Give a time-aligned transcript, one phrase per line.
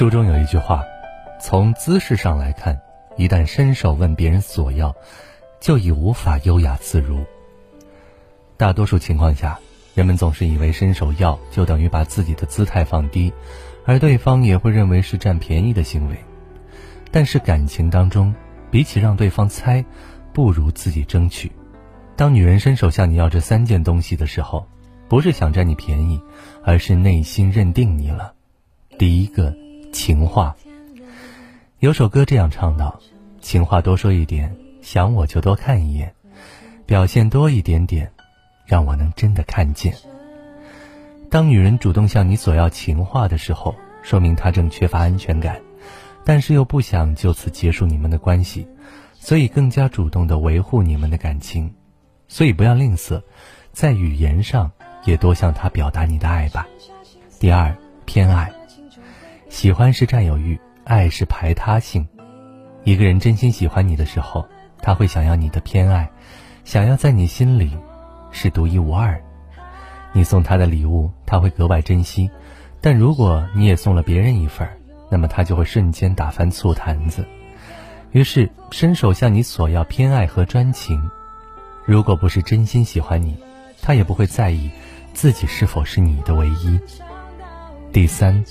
[0.00, 0.82] 书中有一句话：
[1.38, 2.80] 从姿势上来看，
[3.18, 4.96] 一旦伸手问别人索要，
[5.60, 7.22] 就已无法优雅自如。
[8.56, 9.60] 大多数情况下，
[9.94, 13.30] 人们总是以为伸手要就等于把自己的姿态放低，
[13.84, 16.16] 而对方也会认为是占便宜的行为。
[17.10, 18.34] 但是感情当中，
[18.70, 19.84] 比起让对方猜，
[20.32, 21.52] 不如自己争取。
[22.16, 24.66] 当女人伸手向你要这三件东西的时候，
[25.10, 26.18] 不是想占你便宜，
[26.64, 28.32] 而是内心认定你了。
[28.96, 29.54] 第一个。
[29.92, 30.56] 情话，
[31.80, 33.00] 有首歌这样唱道
[33.40, 36.14] ：“情话多说一点，想我就多看一眼，
[36.86, 38.10] 表现多一点点，
[38.66, 39.94] 让我能真的看见。”
[41.30, 45.60] 当女人主动向你索要情话的时候，说明她正缺乏安全感，
[46.24, 48.66] 但是又不想就此结束你们的关系，
[49.18, 51.72] 所以更加主动的维护你们的感情。
[52.28, 53.20] 所以不要吝啬，
[53.72, 54.70] 在语言上
[55.04, 56.66] 也多向她表达你的爱吧。
[57.38, 58.52] 第二，偏爱。
[59.60, 62.08] 喜欢是占有欲，爱是排他性。
[62.82, 64.48] 一个人真心喜欢你的时候，
[64.80, 66.10] 他会想要你的偏爱，
[66.64, 67.76] 想要在你心里
[68.30, 69.22] 是独一无二。
[70.14, 72.30] 你送他的礼物，他会格外珍惜。
[72.80, 74.66] 但如果你也送了别人一份
[75.10, 77.26] 那么他就会瞬间打翻醋坛子。
[78.12, 80.98] 于是伸手向你索要偏爱和专情。
[81.84, 83.36] 如果不是真心喜欢你，
[83.82, 84.70] 他也不会在意
[85.12, 86.80] 自己是否是你的唯一。
[87.92, 88.42] 第三。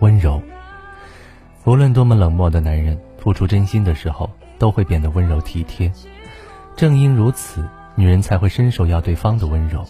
[0.00, 0.42] 温柔，
[1.64, 4.28] 无论多么冷漠的男人，付出真心的时候
[4.58, 5.90] 都会变得温柔体贴。
[6.76, 9.86] 正因如此，女人才会伸手要对方的温柔，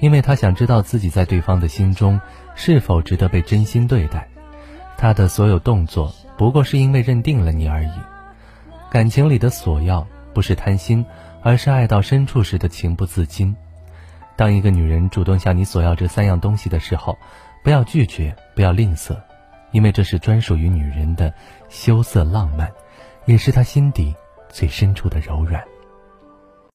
[0.00, 2.20] 因为她想知道自己在对方的心中
[2.54, 4.26] 是否值得被真心对待。
[4.96, 7.90] 她的所有动作不过是因为认定了你而已。
[8.90, 11.04] 感情里的索要不是贪心，
[11.42, 13.54] 而是爱到深处时的情不自禁。
[14.36, 17.18] 当一个女人主动向你索要这三样东西的时候，
[17.62, 19.16] 不要拒绝，不要吝啬。
[19.74, 21.34] 因为这是专属于女人的
[21.68, 22.70] 羞涩浪漫，
[23.26, 24.14] 也是她心底
[24.48, 25.62] 最深处的柔软。